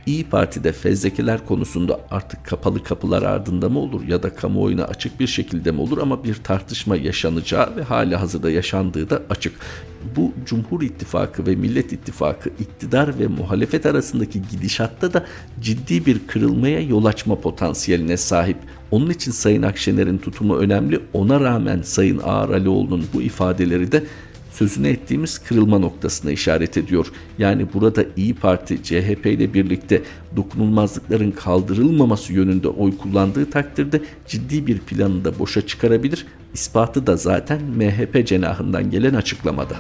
İyi 0.07 0.25
Parti'de 0.25 0.73
fezlekeler 0.73 1.47
konusunda 1.47 2.01
artık 2.11 2.45
kapalı 2.45 2.85
kapılar 2.85 3.23
ardında 3.23 3.69
mı 3.69 3.79
olur 3.79 4.09
ya 4.09 4.23
da 4.23 4.35
kamuoyuna 4.35 4.85
açık 4.85 5.21
bir 5.21 5.27
şekilde 5.27 5.71
mi 5.71 5.81
olur 5.81 5.99
ama 5.99 6.25
bir 6.25 6.35
tartışma 6.35 6.97
yaşanacağı 6.97 7.77
ve 7.77 7.83
hali 7.83 8.17
hazırda 8.17 8.51
yaşandığı 8.51 9.11
da 9.11 9.23
açık. 9.31 9.53
Bu 10.17 10.33
Cumhur 10.47 10.83
İttifakı 10.83 11.47
ve 11.47 11.55
Millet 11.55 11.93
İttifakı 11.93 12.49
iktidar 12.49 13.19
ve 13.19 13.27
muhalefet 13.27 13.87
arasındaki 13.87 14.43
gidişatta 14.51 15.13
da 15.13 15.27
ciddi 15.61 16.07
bir 16.07 16.27
kırılmaya 16.27 16.81
yol 16.81 17.05
açma 17.05 17.41
potansiyeline 17.41 18.17
sahip. 18.17 18.59
Onun 18.91 19.11
için 19.11 19.33
Sayın 19.33 19.63
Akşener'in 19.63 20.19
tutumu 20.19 20.57
önemli. 20.57 21.01
Ona 21.13 21.41
rağmen 21.41 21.83
Sayın 21.83 22.21
Ağar 22.25 22.67
bu 23.15 23.23
ifadeleri 23.23 23.93
de 23.93 24.05
sözünü 24.59 24.89
ettiğimiz 24.89 25.39
kırılma 25.39 25.79
noktasına 25.79 26.31
işaret 26.31 26.77
ediyor. 26.77 27.07
Yani 27.39 27.67
burada 27.75 28.05
İyi 28.17 28.35
Parti 28.35 28.83
CHP 28.83 29.27
ile 29.27 29.55
birlikte 29.55 30.03
dokunulmazlıkların 30.37 31.31
kaldırılmaması 31.31 32.33
yönünde 32.33 32.69
oy 32.69 32.99
kullandığı 32.99 33.51
takdirde 33.51 34.01
ciddi 34.27 34.67
bir 34.67 34.79
planı 34.79 35.25
da 35.25 35.39
boşa 35.39 35.67
çıkarabilir. 35.67 36.27
İspatı 36.55 37.07
da 37.07 37.17
zaten 37.17 37.63
MHP 37.63 38.27
cenahından 38.27 38.91
gelen 38.91 39.15
açıklamada. 39.15 39.77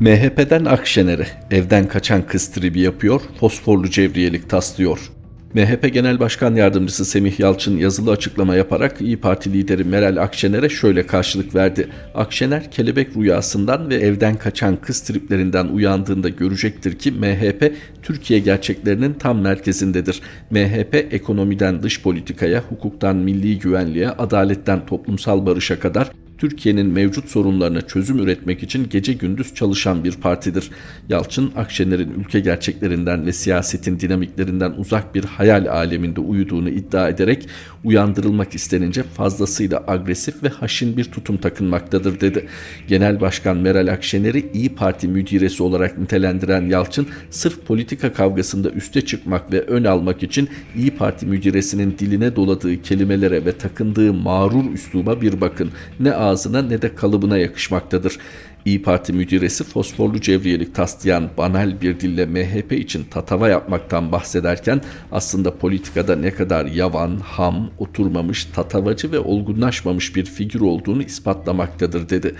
MHP'den 0.00 0.64
Akşener'e 0.64 1.26
evden 1.50 1.88
kaçan 1.88 2.26
kız 2.26 2.48
tribi 2.48 2.80
yapıyor, 2.80 3.20
fosforlu 3.40 3.90
cevriyelik 3.90 4.50
taslıyor. 4.50 5.19
MHP 5.54 5.92
Genel 5.92 6.20
Başkan 6.20 6.54
Yardımcısı 6.54 7.04
Semih 7.04 7.40
Yalçın 7.40 7.76
yazılı 7.76 8.10
açıklama 8.10 8.54
yaparak 8.54 9.00
İyi 9.00 9.16
Parti 9.16 9.52
lideri 9.52 9.84
Meral 9.84 10.16
Akşener'e 10.16 10.68
şöyle 10.68 11.06
karşılık 11.06 11.54
verdi. 11.54 11.88
Akşener 12.14 12.70
kelebek 12.70 13.16
rüyasından 13.16 13.90
ve 13.90 13.94
evden 13.94 14.36
kaçan 14.36 14.76
kız 14.76 15.00
triplerinden 15.00 15.66
uyandığında 15.66 16.28
görecektir 16.28 16.98
ki 16.98 17.12
MHP 17.12 17.72
Türkiye 18.02 18.40
gerçeklerinin 18.40 19.12
tam 19.12 19.40
merkezindedir. 19.40 20.20
MHP 20.50 20.94
ekonomiden 20.94 21.82
dış 21.82 22.02
politikaya, 22.02 22.62
hukuktan 22.68 23.16
milli 23.16 23.58
güvenliğe, 23.58 24.10
adaletten 24.10 24.86
toplumsal 24.86 25.46
barışa 25.46 25.80
kadar 25.80 26.10
Türkiye'nin 26.40 26.86
mevcut 26.86 27.28
sorunlarına 27.28 27.80
çözüm 27.80 28.18
üretmek 28.18 28.62
için 28.62 28.88
gece 28.90 29.12
gündüz 29.12 29.54
çalışan 29.54 30.04
bir 30.04 30.12
partidir. 30.12 30.70
Yalçın, 31.08 31.52
Akşener'in 31.56 32.14
ülke 32.20 32.40
gerçeklerinden 32.40 33.26
ve 33.26 33.32
siyasetin 33.32 34.00
dinamiklerinden 34.00 34.74
uzak 34.76 35.14
bir 35.14 35.24
hayal 35.24 35.66
aleminde 35.66 36.20
uyuduğunu 36.20 36.68
iddia 36.68 37.08
ederek 37.08 37.48
uyandırılmak 37.84 38.54
istenince 38.54 39.02
fazlasıyla 39.02 39.84
agresif 39.86 40.42
ve 40.42 40.48
haşin 40.48 40.96
bir 40.96 41.04
tutum 41.04 41.36
takınmaktadır 41.36 42.20
dedi. 42.20 42.46
Genel 42.88 43.20
Başkan 43.20 43.56
Meral 43.56 43.92
Akşener'i 43.92 44.50
İyi 44.54 44.74
Parti 44.74 45.08
müdiresi 45.08 45.62
olarak 45.62 45.98
nitelendiren 45.98 46.66
Yalçın, 46.66 47.06
sırf 47.30 47.66
politika 47.66 48.12
kavgasında 48.12 48.70
üste 48.70 49.00
çıkmak 49.00 49.52
ve 49.52 49.60
ön 49.60 49.84
almak 49.84 50.22
için 50.22 50.48
İyi 50.76 50.90
Parti 50.90 51.26
müdiresinin 51.26 51.96
diline 51.98 52.36
doladığı 52.36 52.82
kelimelere 52.82 53.44
ve 53.44 53.52
takındığı 53.52 54.12
mağrur 54.12 54.72
üsluba 54.74 55.20
bir 55.20 55.40
bakın. 55.40 55.70
Ne 56.00 56.12
ağzına 56.30 56.62
ne 56.62 56.82
de 56.82 56.94
kalıbına 56.94 57.38
yakışmaktadır. 57.38 58.18
İyi 58.64 58.82
Parti 58.82 59.12
müdiresi 59.12 59.64
fosforlu 59.64 60.20
cevriyelik 60.20 60.74
taslayan 60.74 61.30
banal 61.38 61.80
bir 61.80 62.00
dille 62.00 62.26
MHP 62.26 62.72
için 62.72 63.04
tatava 63.04 63.48
yapmaktan 63.48 64.12
bahsederken 64.12 64.80
aslında 65.12 65.54
politikada 65.54 66.16
ne 66.16 66.30
kadar 66.30 66.66
yavan, 66.66 67.18
ham, 67.18 67.70
oturmamış, 67.78 68.44
tatavacı 68.44 69.12
ve 69.12 69.18
olgunlaşmamış 69.18 70.16
bir 70.16 70.24
figür 70.24 70.60
olduğunu 70.60 71.02
ispatlamaktadır 71.02 72.08
dedi 72.08 72.34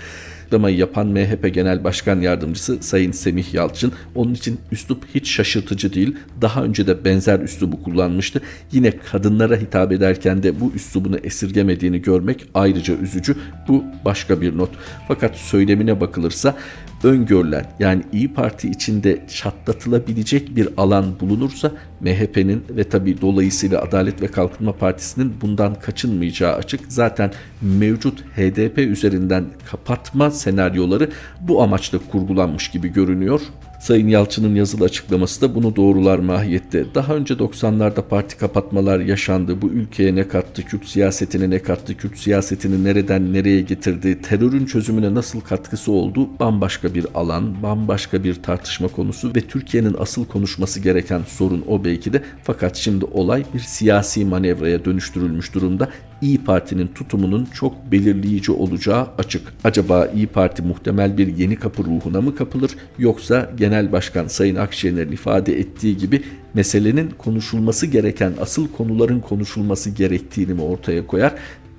açıklamayı 0.51 0.77
yapan 0.77 1.07
MHP 1.07 1.53
Genel 1.53 1.83
Başkan 1.83 2.21
Yardımcısı 2.21 2.77
Sayın 2.81 3.11
Semih 3.11 3.53
Yalçın 3.53 3.93
onun 4.15 4.33
için 4.33 4.59
üslup 4.71 5.05
hiç 5.15 5.29
şaşırtıcı 5.29 5.93
değil. 5.93 6.15
Daha 6.41 6.63
önce 6.63 6.87
de 6.87 7.05
benzer 7.05 7.39
üslubu 7.39 7.83
kullanmıştı. 7.83 8.41
Yine 8.71 8.91
kadınlara 9.11 9.55
hitap 9.55 9.91
ederken 9.91 10.43
de 10.43 10.59
bu 10.59 10.71
üslubunu 10.75 11.17
esirgemediğini 11.17 12.01
görmek 12.01 12.45
ayrıca 12.53 12.93
üzücü. 12.97 13.35
Bu 13.67 13.83
başka 14.05 14.41
bir 14.41 14.57
not. 14.57 14.69
Fakat 15.07 15.37
söylemine 15.37 16.01
bakılırsa 16.01 16.55
öngörülen 17.03 17.65
yani 17.79 18.01
İyi 18.11 18.33
Parti 18.33 18.69
içinde 18.69 19.25
çatlatılabilecek 19.27 20.55
bir 20.55 20.69
alan 20.77 21.19
bulunursa 21.19 21.71
MHP'nin 22.01 22.63
ve 22.69 22.83
tabi 22.83 23.21
dolayısıyla 23.21 23.81
Adalet 23.81 24.21
ve 24.21 24.27
Kalkınma 24.27 24.73
Partisi'nin 24.73 25.33
bundan 25.41 25.75
kaçınmayacağı 25.75 26.55
açık. 26.55 26.81
Zaten 26.87 27.31
mevcut 27.61 28.21
HDP 28.21 28.77
üzerinden 28.77 29.45
kapatma 29.71 30.31
senaryoları 30.31 31.09
bu 31.41 31.63
amaçla 31.63 31.99
kurgulanmış 32.11 32.67
gibi 32.67 32.87
görünüyor. 32.87 33.41
Sayın 33.81 34.07
Yalçın'ın 34.07 34.55
yazılı 34.55 34.85
açıklaması 34.85 35.41
da 35.41 35.55
bunu 35.55 35.75
doğrular 35.75 36.19
mahiyette. 36.19 36.85
Daha 36.95 37.15
önce 37.15 37.33
90'larda 37.33 38.01
parti 38.01 38.37
kapatmalar 38.37 38.99
yaşandı. 38.99 39.61
Bu 39.61 39.67
ülkeye 39.67 40.15
ne 40.15 40.27
kattı, 40.27 40.63
Kürt 40.65 40.85
siyasetine 40.85 41.49
ne 41.49 41.59
kattı, 41.59 41.97
Kürt 41.97 42.17
siyasetini 42.17 42.83
nereden 42.83 43.33
nereye 43.33 43.61
getirdi, 43.61 44.21
terörün 44.21 44.65
çözümüne 44.65 45.13
nasıl 45.13 45.41
katkısı 45.41 45.91
oldu 45.91 46.29
bambaşka 46.39 46.93
bir 46.93 47.05
alan, 47.13 47.63
bambaşka 47.63 48.23
bir 48.23 48.43
tartışma 48.43 48.87
konusu 48.87 49.31
ve 49.35 49.41
Türkiye'nin 49.41 49.95
asıl 49.99 50.25
konuşması 50.25 50.79
gereken 50.79 51.21
sorun 51.27 51.63
o 51.67 51.83
belki 51.83 52.13
de. 52.13 52.23
Fakat 52.43 52.75
şimdi 52.75 53.05
olay 53.05 53.43
bir 53.53 53.59
siyasi 53.59 54.25
manevraya 54.25 54.85
dönüştürülmüş 54.85 55.53
durumda. 55.53 55.89
İyi 56.21 56.43
Parti'nin 56.43 56.87
tutumunun 56.87 57.47
çok 57.53 57.91
belirleyici 57.91 58.51
olacağı 58.51 59.07
açık. 59.17 59.53
Acaba 59.63 60.07
İyi 60.15 60.27
Parti 60.27 60.61
muhtemel 60.61 61.17
bir 61.17 61.37
yeni 61.37 61.55
kapı 61.55 61.83
ruhuna 61.83 62.21
mı 62.21 62.35
kapılır 62.35 62.71
yoksa 62.99 63.51
Genel 63.57 63.91
Başkan 63.91 64.27
Sayın 64.27 64.55
Akşener'in 64.55 65.11
ifade 65.11 65.59
ettiği 65.59 65.97
gibi 65.97 66.23
meselenin 66.53 67.09
konuşulması 67.17 67.87
gereken 67.87 68.33
asıl 68.41 68.67
konuların 68.67 69.19
konuşulması 69.19 69.89
gerektiğini 69.89 70.53
mi 70.53 70.61
ortaya 70.61 71.07
koyar? 71.07 71.33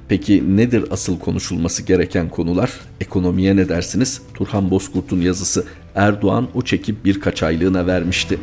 Peki 0.09 0.57
nedir 0.57 0.85
asıl 0.91 1.19
konuşulması 1.19 1.83
gereken 1.83 2.29
konular? 2.29 2.71
Ekonomiye 3.01 3.57
ne 3.57 3.69
dersiniz? 3.69 4.23
Turhan 4.35 4.71
Bozkurt'un 4.71 5.21
yazısı 5.21 5.65
Erdoğan 5.95 6.49
o 6.55 6.63
çekip 6.63 7.05
birkaç 7.05 7.43
aylığına 7.43 7.87
vermişti. 7.87 8.39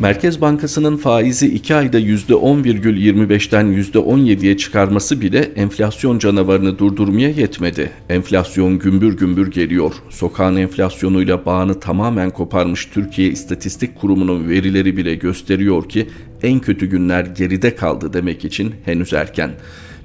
Merkez 0.00 0.40
Bankası'nın 0.40 0.96
faizi 0.96 1.46
2 1.46 1.74
ayda 1.74 2.00
%10,25'ten 2.00 3.66
%17'ye 3.66 4.56
çıkarması 4.56 5.20
bile 5.20 5.38
enflasyon 5.38 6.18
canavarını 6.18 6.78
durdurmaya 6.78 7.28
yetmedi. 7.30 7.90
Enflasyon 8.08 8.78
gümbür 8.78 9.16
gümbür 9.16 9.50
geliyor. 9.50 9.92
Sokağın 10.10 10.56
enflasyonuyla 10.56 11.46
bağını 11.46 11.80
tamamen 11.80 12.30
koparmış 12.30 12.86
Türkiye 12.86 13.28
İstatistik 13.28 14.00
Kurumu'nun 14.00 14.48
verileri 14.48 14.96
bile 14.96 15.14
gösteriyor 15.14 15.88
ki 15.88 16.08
en 16.42 16.60
kötü 16.60 16.86
günler 16.86 17.24
geride 17.24 17.74
kaldı 17.74 18.12
demek 18.12 18.44
için 18.44 18.74
henüz 18.84 19.12
erken. 19.12 19.50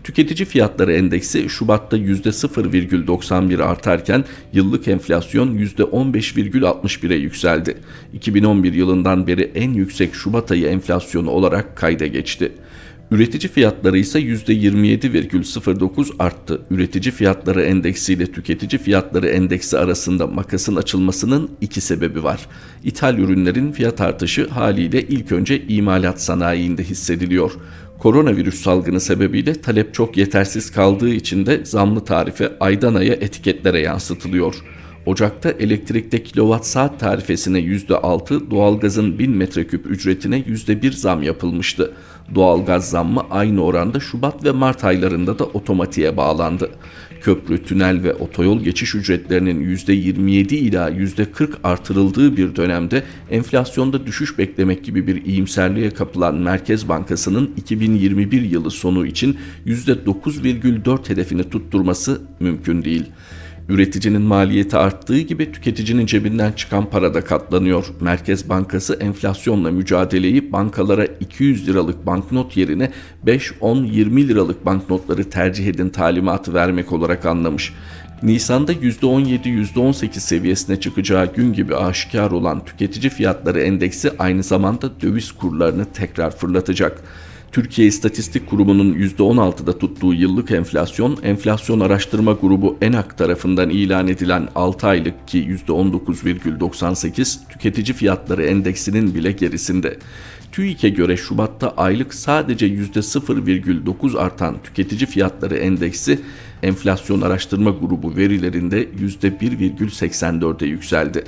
Tüketici 0.03 0.45
fiyatları 0.45 0.93
endeksi 0.93 1.49
Şubat'ta 1.49 1.97
%0,91 1.97 3.63
artarken 3.63 4.25
yıllık 4.53 4.87
enflasyon 4.87 5.57
%15,61'e 5.57 7.15
yükseldi. 7.15 7.77
2011 8.13 8.73
yılından 8.73 9.27
beri 9.27 9.51
en 9.55 9.73
yüksek 9.73 10.15
Şubat 10.15 10.51
ayı 10.51 10.67
enflasyonu 10.67 11.29
olarak 11.29 11.77
kayda 11.77 12.07
geçti. 12.07 12.51
Üretici 13.11 13.51
fiyatları 13.51 13.97
ise 13.97 14.19
%27,09 14.19 16.09
arttı. 16.19 16.61
Üretici 16.69 17.11
fiyatları 17.11 17.61
endeksi 17.61 18.13
ile 18.13 18.31
tüketici 18.31 18.81
fiyatları 18.81 19.27
endeksi 19.27 19.77
arasında 19.77 20.27
makasın 20.27 20.75
açılmasının 20.75 21.51
iki 21.61 21.81
sebebi 21.81 22.23
var. 22.23 22.47
İthal 22.83 23.17
ürünlerin 23.17 23.71
fiyat 23.71 24.01
artışı 24.01 24.47
haliyle 24.49 25.01
ilk 25.01 25.31
önce 25.31 25.67
imalat 25.67 26.21
sanayiinde 26.21 26.83
hissediliyor. 26.83 27.51
Koronavirüs 28.01 28.61
salgını 28.61 28.99
sebebiyle 28.99 29.61
talep 29.61 29.93
çok 29.93 30.17
yetersiz 30.17 30.71
kaldığı 30.71 31.09
için 31.09 31.45
de 31.45 31.65
zamlı 31.65 32.05
tarife 32.05 32.51
aydan 32.59 32.95
aya 32.95 33.13
etiketlere 33.13 33.79
yansıtılıyor. 33.79 34.55
Ocak'ta 35.05 35.51
elektrikte 35.51 36.23
kilowatt 36.23 36.65
saat 36.65 36.99
tarifesine 36.99 37.59
%6, 37.59 38.51
doğalgazın 38.51 39.19
1000 39.19 39.31
metreküp 39.31 39.85
ücretine 39.85 40.39
%1 40.39 40.91
zam 40.91 41.23
yapılmıştı. 41.23 41.93
Doğalgaz 42.35 42.89
zammı 42.89 43.21
aynı 43.29 43.63
oranda 43.63 43.99
Şubat 43.99 44.43
ve 44.43 44.51
Mart 44.51 44.83
aylarında 44.83 45.39
da 45.39 45.45
otomatiğe 45.45 46.17
bağlandı. 46.17 46.69
Köprü, 47.21 47.63
tünel 47.63 48.03
ve 48.03 48.13
otoyol 48.13 48.61
geçiş 48.63 48.95
ücretlerinin 48.95 49.75
%27 49.75 50.55
ila 50.55 50.89
%40 50.89 51.49
artırıldığı 51.63 52.37
bir 52.37 52.55
dönemde 52.55 53.03
enflasyonda 53.31 54.05
düşüş 54.05 54.37
beklemek 54.37 54.83
gibi 54.83 55.07
bir 55.07 55.25
iyimserliğe 55.25 55.89
kapılan 55.89 56.35
Merkez 56.35 56.89
Bankası'nın 56.89 57.51
2021 57.57 58.41
yılı 58.41 58.71
sonu 58.71 59.05
için 59.05 59.37
%9,4 59.65 61.09
hedefini 61.09 61.49
tutturması 61.49 62.21
mümkün 62.39 62.83
değil. 62.83 63.05
Üreticinin 63.69 64.21
maliyeti 64.21 64.77
arttığı 64.77 65.19
gibi 65.19 65.51
tüketicinin 65.51 66.05
cebinden 66.05 66.51
çıkan 66.51 66.89
para 66.89 67.13
da 67.13 67.23
katlanıyor. 67.23 67.85
Merkez 68.01 68.49
Bankası 68.49 68.93
enflasyonla 68.93 69.71
mücadeleyi 69.71 70.51
bankalara 70.51 71.05
200 71.05 71.67
liralık 71.67 72.05
banknot 72.05 72.57
yerine 72.57 72.91
5, 73.25 73.51
10, 73.61 73.83
20 73.83 74.27
liralık 74.27 74.65
banknotları 74.65 75.29
tercih 75.29 75.67
edin 75.67 75.89
talimatı 75.89 76.53
vermek 76.53 76.91
olarak 76.91 77.25
anlamış. 77.25 77.73
Nisan'da 78.23 78.73
%17-%18 78.73 80.19
seviyesine 80.19 80.79
çıkacağı 80.79 81.33
gün 81.33 81.53
gibi 81.53 81.75
aşikar 81.75 82.31
olan 82.31 82.65
tüketici 82.65 83.09
fiyatları 83.09 83.61
endeksi 83.61 84.11
aynı 84.19 84.43
zamanda 84.43 85.01
döviz 85.01 85.31
kurlarını 85.31 85.85
tekrar 85.85 86.37
fırlatacak. 86.37 87.03
Türkiye 87.51 87.87
İstatistik 87.87 88.49
Kurumu'nun 88.49 88.93
%16'da 88.93 89.77
tuttuğu 89.77 90.13
yıllık 90.13 90.51
enflasyon, 90.51 91.17
enflasyon 91.23 91.79
araştırma 91.79 92.33
grubu 92.33 92.77
ENAK 92.81 93.17
tarafından 93.17 93.69
ilan 93.69 94.07
edilen 94.07 94.47
6 94.55 94.87
aylık 94.87 95.27
ki 95.27 95.57
%19,98 95.67 97.47
tüketici 97.49 97.93
fiyatları 97.93 98.45
endeksinin 98.45 99.15
bile 99.15 99.31
gerisinde. 99.31 99.97
TÜİK'e 100.51 100.89
göre 100.89 101.17
Şubat'ta 101.17 101.69
aylık 101.69 102.13
sadece 102.13 102.67
%0,9 102.67 104.17
artan 104.17 104.57
tüketici 104.63 105.05
fiyatları 105.05 105.57
endeksi 105.57 106.19
enflasyon 106.63 107.21
araştırma 107.21 107.69
grubu 107.69 108.15
verilerinde 108.15 108.83
%1,84'e 108.83 110.67
yükseldi. 110.67 111.23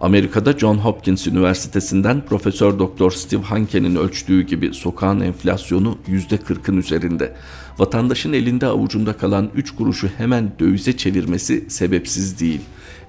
Amerika'da 0.00 0.58
John 0.58 0.76
Hopkins 0.78 1.26
Üniversitesi'nden 1.26 2.24
Profesör 2.26 2.78
Doktor 2.78 3.10
Steve 3.10 3.42
Hanke'nin 3.42 3.96
ölçtüğü 3.96 4.42
gibi 4.42 4.74
sokağın 4.74 5.20
enflasyonu 5.20 5.98
%40'ın 6.08 6.76
üzerinde. 6.76 7.34
Vatandaşın 7.78 8.32
elinde 8.32 8.66
avucunda 8.66 9.12
kalan 9.12 9.50
3 9.54 9.74
kuruşu 9.74 10.08
hemen 10.18 10.52
dövize 10.58 10.96
çevirmesi 10.96 11.70
sebepsiz 11.70 12.40
değil. 12.40 12.60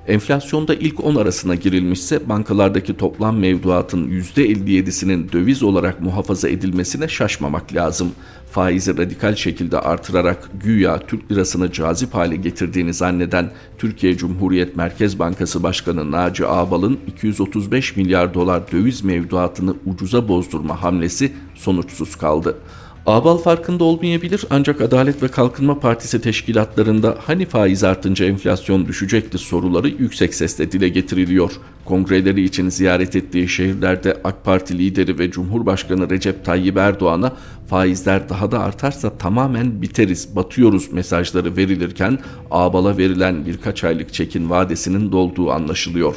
Enflasyonda 0.08 0.76
ilk 0.76 1.04
10 1.04 1.16
arasına 1.16 1.56
girilmişse 1.56 2.30
bankalardaki 2.30 2.98
toplam 2.98 3.38
mevduatın 3.38 4.08
%57'sinin 4.10 5.32
döviz 5.32 5.64
olarak 5.64 6.02
muhafaza 6.02 6.50
edilmesine 6.50 7.08
şaşmamak 7.08 7.74
lazım. 7.74 8.12
Faizi 8.52 8.98
radikal 8.98 9.36
şekilde 9.36 9.80
artırarak 9.80 10.50
güya 10.64 11.00
Türk 11.00 11.32
lirasını 11.32 11.72
cazip 11.72 12.14
hale 12.14 12.36
getirdiğini 12.36 12.94
zanneden 12.94 13.52
Türkiye 13.78 14.18
Cumhuriyet 14.18 14.76
Merkez 14.76 15.20
Bankası 15.20 15.64
Başkanı 15.64 16.12
Naci 16.12 16.48
Ağbal'ın 16.48 17.00
235 17.08 17.96
milyar 17.96 18.34
dolar 18.34 18.72
döviz 18.72 19.04
mevduatını 19.04 19.76
ucuza 19.86 20.28
bozdurma 20.28 20.84
hamlesi 20.84 21.34
sonuçsuz 21.56 22.16
kaldı. 22.16 22.58
Ağbal 23.06 23.38
farkında 23.38 23.84
olmayabilir 23.84 24.46
ancak 24.50 24.82
Adalet 24.82 25.24
ve 25.24 25.28
Kalkınma 25.28 25.80
Partisi 25.80 26.22
teşkilatlarında 26.22 27.18
hani 27.26 27.46
faiz 27.46 27.84
artınca 27.84 28.26
enflasyon 28.26 28.88
düşecekti 28.88 29.38
soruları 29.38 29.88
yüksek 29.88 30.34
sesle 30.34 30.72
dile 30.72 30.90
getiriliyor. 30.90 31.52
Kongreleri 31.86 32.44
için 32.44 32.70
ziyaret 32.70 33.16
ettiği 33.16 33.48
şehirlerde 33.48 34.18
AK 34.24 34.44
Parti 34.44 34.78
lideri 34.78 35.20
ve 35.20 35.32
Cumhurbaşkanı 35.32 36.10
Recep 36.10 36.46
Tayyip 36.46 36.78
Erdoğan'a 36.78 37.34
faizler 37.68 38.30
daha 38.30 38.52
da 38.52 38.60
artarsa 38.60 39.18
tamamen 39.18 39.82
biteriz, 39.82 40.36
batıyoruz 40.36 40.94
mesajları 40.94 41.58
verilirken 41.58 42.20
Ağbal'a 42.52 42.98
verilen 42.98 43.46
birkaç 43.46 43.84
aylık 43.84 44.14
çekin 44.14 44.50
vadesinin 44.50 45.12
dolduğu 45.12 45.52
anlaşılıyor. 45.52 46.16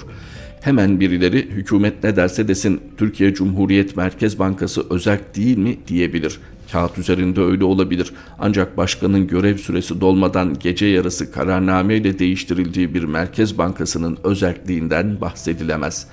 Hemen 0.60 1.00
birileri 1.00 1.38
hükümet 1.50 2.04
ne 2.04 2.16
derse 2.16 2.48
desin 2.48 2.80
Türkiye 2.96 3.34
Cumhuriyet 3.34 3.96
Merkez 3.96 4.38
Bankası 4.38 4.86
özel 4.90 5.18
değil 5.34 5.58
mi 5.58 5.78
diyebilir. 5.88 6.38
Kağıt 6.72 6.98
üzerinde 6.98 7.40
öyle 7.40 7.64
olabilir. 7.64 8.12
Ancak 8.38 8.76
başkanın 8.76 9.26
görev 9.26 9.56
süresi 9.56 10.00
dolmadan 10.00 10.58
gece 10.58 10.86
yarısı 10.86 11.32
kararnameyle 11.32 12.18
değiştirildiği 12.18 12.94
bir 12.94 13.04
Merkez 13.04 13.58
Bankası'nın 13.58 14.18
özelliğinden 14.24 15.20
bahsedilemez. 15.20 16.06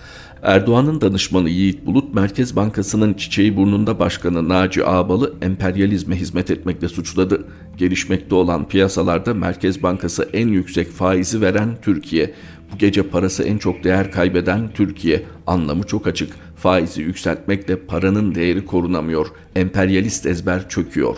Erdoğan'ın 0.43 1.01
danışmanı 1.01 1.49
Yiğit 1.49 1.85
Bulut, 1.85 2.13
Merkez 2.13 2.55
Bankası'nın 2.55 3.13
çiçeği 3.13 3.57
burnunda 3.57 3.99
başkanı 3.99 4.49
Naci 4.49 4.85
Ağbal'ı 4.85 5.33
emperyalizme 5.41 6.15
hizmet 6.15 6.51
etmekle 6.51 6.89
suçladı. 6.89 7.45
Gelişmekte 7.77 8.35
olan 8.35 8.67
piyasalarda 8.67 9.33
Merkez 9.33 9.83
Bankası 9.83 10.29
en 10.33 10.47
yüksek 10.47 10.91
faizi 10.91 11.41
veren 11.41 11.77
Türkiye. 11.81 12.33
Bu 12.73 12.77
gece 12.77 13.03
parası 13.03 13.43
en 13.43 13.57
çok 13.57 13.83
değer 13.83 14.11
kaybeden 14.11 14.69
Türkiye. 14.73 15.23
Anlamı 15.47 15.83
çok 15.83 16.07
açık. 16.07 16.44
Faizi 16.55 17.01
yükseltmekle 17.01 17.75
paranın 17.75 18.35
değeri 18.35 18.65
korunamıyor. 18.65 19.27
Emperyalist 19.55 20.25
ezber 20.25 20.69
çöküyor. 20.69 21.17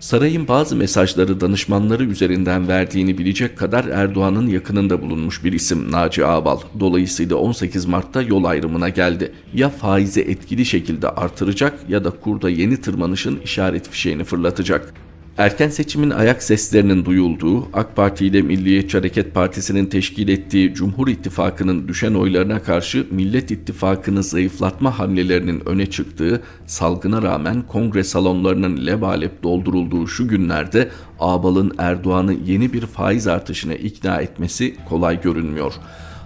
Sarayın 0.00 0.48
bazı 0.48 0.76
mesajları 0.76 1.40
danışmanları 1.40 2.04
üzerinden 2.04 2.68
verdiğini 2.68 3.18
bilecek 3.18 3.58
kadar 3.58 3.84
Erdoğan'ın 3.84 4.46
yakınında 4.46 5.02
bulunmuş 5.02 5.44
bir 5.44 5.52
isim 5.52 5.92
Naci 5.92 6.26
Ağbal. 6.26 6.58
Dolayısıyla 6.80 7.36
18 7.36 7.86
Mart'ta 7.86 8.22
yol 8.22 8.44
ayrımına 8.44 8.88
geldi. 8.88 9.32
Ya 9.54 9.68
faizi 9.68 10.20
etkili 10.20 10.64
şekilde 10.64 11.08
artıracak 11.08 11.78
ya 11.88 12.04
da 12.04 12.10
kurda 12.10 12.50
yeni 12.50 12.80
tırmanışın 12.80 13.40
işaret 13.44 13.88
fişeğini 13.88 14.24
fırlatacak. 14.24 14.94
Erken 15.38 15.68
seçimin 15.68 16.10
ayak 16.10 16.42
seslerinin 16.42 17.04
duyulduğu, 17.04 17.68
AK 17.72 17.96
Parti 17.96 18.26
ile 18.26 18.42
Milliyetçi 18.42 18.96
Hareket 18.98 19.34
Partisi'nin 19.34 19.86
teşkil 19.86 20.28
ettiği 20.28 20.74
Cumhur 20.74 21.08
İttifakı'nın 21.08 21.88
düşen 21.88 22.14
oylarına 22.14 22.62
karşı 22.62 23.06
Millet 23.10 23.50
İttifakı'nı 23.50 24.22
zayıflatma 24.22 24.98
hamlelerinin 24.98 25.68
öne 25.68 25.86
çıktığı, 25.86 26.42
salgına 26.66 27.22
rağmen 27.22 27.62
kongre 27.62 28.04
salonlarının 28.04 28.86
lebalep 28.86 29.42
doldurulduğu 29.42 30.06
şu 30.06 30.28
günlerde 30.28 30.90
Ağbal'ın 31.20 31.72
Erdoğan'ı 31.78 32.34
yeni 32.46 32.72
bir 32.72 32.86
faiz 32.86 33.26
artışına 33.26 33.74
ikna 33.74 34.20
etmesi 34.20 34.76
kolay 34.88 35.20
görünmüyor. 35.20 35.72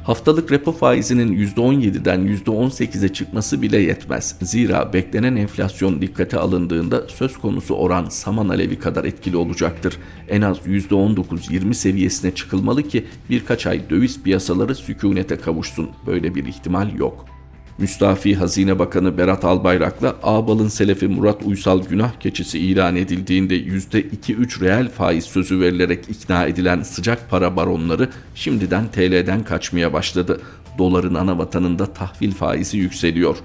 Haftalık 0.09 0.53
repo 0.53 0.73
faizinin 0.73 1.47
%17'den 1.47 2.21
%18'e 2.21 3.09
çıkması 3.09 3.63
bile 3.63 3.79
yetmez. 3.79 4.37
Zira 4.43 4.93
beklenen 4.93 5.37
enflasyon 5.37 6.01
dikkate 6.01 6.39
alındığında 6.39 7.09
söz 7.09 7.39
konusu 7.39 7.75
oran 7.75 8.09
saman 8.09 8.49
alevi 8.49 8.79
kadar 8.79 9.05
etkili 9.05 9.37
olacaktır. 9.37 9.99
En 10.29 10.43
az 10.43 10.59
%19-20 10.59 11.75
seviyesine 11.75 12.35
çıkılmalı 12.35 12.83
ki 12.83 13.05
birkaç 13.31 13.67
ay 13.67 13.91
döviz 13.91 14.23
piyasaları 14.23 14.75
sükunete 14.75 15.37
kavuşsun. 15.37 15.91
Böyle 16.07 16.35
bir 16.35 16.45
ihtimal 16.45 16.95
yok.'' 16.95 17.38
Müstafi 17.79 18.35
Hazine 18.35 18.79
Bakanı 18.79 19.19
Berat 19.19 19.45
Albayrak'la 19.45 20.17
Ağbal'ın 20.23 20.69
Selefi 20.69 21.09
Murat 21.09 21.43
Uysal 21.43 21.83
günah 21.83 22.13
keçisi 22.21 22.59
ilan 22.59 22.97
edildiğinde 22.97 23.57
%2-3 23.59 24.61
reel 24.61 24.89
faiz 24.89 25.25
sözü 25.25 25.61
verilerek 25.61 26.05
ikna 26.09 26.45
edilen 26.45 26.83
sıcak 26.83 27.31
para 27.31 27.57
baronları 27.57 28.09
şimdiden 28.35 28.89
TL'den 28.89 29.45
kaçmaya 29.45 29.93
başladı. 29.93 30.41
Doların 30.79 31.15
ana 31.15 31.39
vatanında 31.39 31.87
tahvil 31.87 32.33
faizi 32.33 32.79
yükseliyor. 32.79 33.37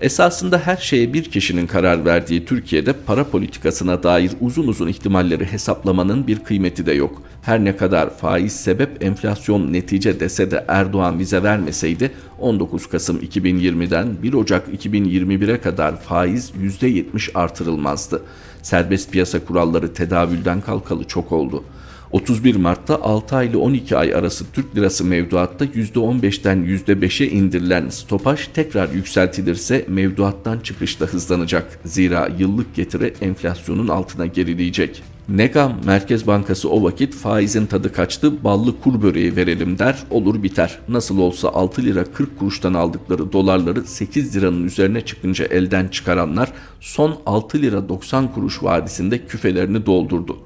Esasında 0.00 0.58
her 0.58 0.76
şeye 0.76 1.12
bir 1.12 1.24
kişinin 1.24 1.66
karar 1.66 2.04
verdiği 2.04 2.44
Türkiye'de 2.44 2.92
para 2.92 3.24
politikasına 3.24 4.02
dair 4.02 4.30
uzun 4.40 4.68
uzun 4.68 4.88
ihtimalleri 4.88 5.44
hesaplamanın 5.44 6.26
bir 6.26 6.38
kıymeti 6.38 6.86
de 6.86 6.92
yok. 6.92 7.22
Her 7.42 7.64
ne 7.64 7.76
kadar 7.76 8.16
faiz 8.16 8.52
sebep 8.52 9.04
enflasyon 9.04 9.72
netice 9.72 10.20
dese 10.20 10.50
de 10.50 10.64
Erdoğan 10.68 11.18
vize 11.18 11.42
vermeseydi 11.42 12.10
19 12.38 12.86
Kasım 12.88 13.18
2020'den 13.18 14.22
1 14.22 14.32
Ocak 14.32 14.68
2021'e 14.68 15.60
kadar 15.60 16.00
faiz 16.00 16.50
%70 16.50 17.32
artırılmazdı. 17.34 18.22
Serbest 18.62 19.12
piyasa 19.12 19.44
kuralları 19.44 19.94
tedavülden 19.94 20.60
kalkalı 20.60 21.04
çok 21.04 21.32
oldu. 21.32 21.64
31 22.14 22.56
Mart'ta 22.56 23.02
6 23.02 23.36
ay 23.36 23.46
ile 23.46 23.56
12 23.56 23.96
ay 23.96 24.14
arası 24.14 24.44
Türk 24.52 24.76
lirası 24.76 25.04
mevduatta 25.04 25.64
%15'ten 25.64 26.58
%5'e 26.58 27.30
indirilen 27.30 27.88
stopaj 27.88 28.48
tekrar 28.54 28.88
yükseltilirse 28.88 29.84
mevduattan 29.88 30.58
çıkışta 30.58 31.06
hızlanacak. 31.06 31.78
Zira 31.84 32.28
yıllık 32.38 32.74
getiri 32.74 33.14
enflasyonun 33.20 33.88
altına 33.88 34.26
gerileyecek. 34.26 35.02
Negam 35.28 35.72
Merkez 35.84 36.26
Bankası 36.26 36.70
o 36.70 36.82
vakit 36.82 37.14
faizin 37.14 37.66
tadı 37.66 37.92
kaçtı 37.92 38.44
ballı 38.44 38.80
kur 38.80 39.02
böreği 39.02 39.36
verelim 39.36 39.78
der 39.78 39.98
olur 40.10 40.42
biter. 40.42 40.78
Nasıl 40.88 41.18
olsa 41.18 41.48
6 41.48 41.82
lira 41.82 42.04
40 42.04 42.38
kuruştan 42.38 42.74
aldıkları 42.74 43.32
dolarları 43.32 43.84
8 43.84 44.36
liranın 44.36 44.64
üzerine 44.64 45.00
çıkınca 45.00 45.44
elden 45.44 45.88
çıkaranlar 45.88 46.52
son 46.80 47.16
6 47.26 47.58
lira 47.62 47.88
90 47.88 48.32
kuruş 48.32 48.62
vadisinde 48.62 49.26
küfelerini 49.26 49.86
doldurdu. 49.86 50.36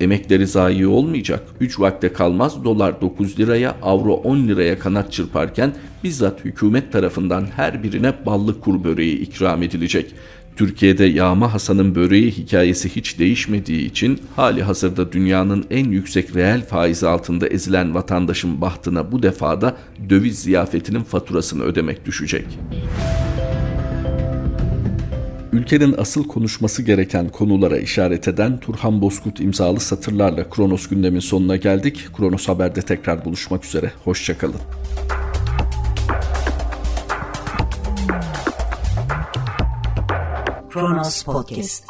Emekleri 0.00 0.46
zayi 0.46 0.86
olmayacak. 0.86 1.42
3 1.60 1.80
vakte 1.80 2.12
kalmaz 2.12 2.64
dolar 2.64 3.00
9 3.00 3.38
liraya, 3.38 3.76
avro 3.82 4.12
10 4.12 4.48
liraya 4.48 4.78
kanat 4.78 5.12
çırparken 5.12 5.74
bizzat 6.04 6.44
hükümet 6.44 6.92
tarafından 6.92 7.46
her 7.56 7.82
birine 7.82 8.12
ballı 8.26 8.60
kur 8.60 8.84
böreği 8.84 9.18
ikram 9.18 9.62
edilecek. 9.62 10.14
Türkiye'de 10.56 11.04
Yağma 11.04 11.54
Hasan'ın 11.54 11.94
böreği 11.94 12.30
hikayesi 12.30 12.96
hiç 12.96 13.18
değişmediği 13.18 13.90
için 13.90 14.20
hali 14.36 14.62
hazırda 14.62 15.12
dünyanın 15.12 15.64
en 15.70 15.90
yüksek 15.90 16.36
reel 16.36 16.66
faizi 16.66 17.08
altında 17.08 17.46
ezilen 17.46 17.94
vatandaşın 17.94 18.60
bahtına 18.60 19.12
bu 19.12 19.22
defada 19.22 19.76
döviz 20.10 20.38
ziyafetinin 20.38 21.02
faturasını 21.02 21.62
ödemek 21.62 22.06
düşecek. 22.06 22.46
Ülkenin 25.56 25.94
asıl 25.98 26.28
konuşması 26.28 26.82
gereken 26.82 27.28
konulara 27.28 27.78
işaret 27.78 28.28
eden 28.28 28.60
Turhan 28.60 29.00
Bozkurt 29.00 29.40
imzalı 29.40 29.80
satırlarla 29.80 30.50
Kronos 30.50 30.86
gündemin 30.86 31.20
sonuna 31.20 31.56
geldik. 31.56 32.08
Kronos 32.16 32.48
Haber'de 32.48 32.82
tekrar 32.82 33.24
buluşmak 33.24 33.64
üzere. 33.64 33.92
Hoşçakalın. 34.04 34.60
Kronos 40.70 41.22
Podcast 41.22 41.84